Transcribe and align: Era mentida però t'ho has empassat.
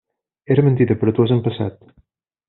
Era 0.55 0.63
mentida 0.67 0.95
però 1.01 1.13
t'ho 1.19 1.25
has 1.27 1.33
empassat. 1.35 1.79